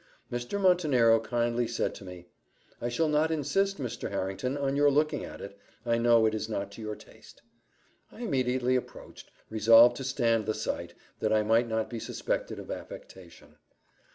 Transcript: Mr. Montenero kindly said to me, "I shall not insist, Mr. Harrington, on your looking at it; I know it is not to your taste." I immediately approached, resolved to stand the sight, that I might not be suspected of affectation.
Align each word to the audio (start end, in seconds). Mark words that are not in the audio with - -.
Mr. 0.31 0.59
Montenero 0.59 1.19
kindly 1.19 1.67
said 1.67 1.93
to 1.93 2.03
me, 2.03 2.25
"I 2.81 2.89
shall 2.89 3.07
not 3.07 3.29
insist, 3.29 3.77
Mr. 3.77 4.09
Harrington, 4.09 4.57
on 4.57 4.75
your 4.75 4.89
looking 4.89 5.23
at 5.23 5.41
it; 5.41 5.55
I 5.85 5.99
know 5.99 6.25
it 6.25 6.33
is 6.33 6.49
not 6.49 6.71
to 6.71 6.81
your 6.81 6.95
taste." 6.95 7.43
I 8.11 8.21
immediately 8.23 8.75
approached, 8.75 9.29
resolved 9.51 9.95
to 9.97 10.03
stand 10.03 10.47
the 10.47 10.55
sight, 10.55 10.95
that 11.19 11.31
I 11.31 11.43
might 11.43 11.67
not 11.69 11.87
be 11.87 11.99
suspected 11.99 12.57
of 12.57 12.71
affectation. 12.71 13.57